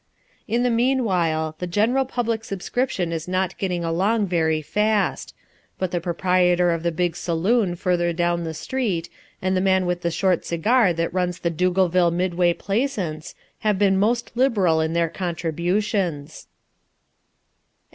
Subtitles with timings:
[0.47, 5.35] In the meanwhile the general public subscription is not getting along very fast;
[5.77, 9.09] but the proprietor of the big saloon further down the street
[9.43, 13.95] and the man with the short cigar that runs the Doogalville Midway Plaisance have been
[13.95, 16.47] most liberal in their contributions.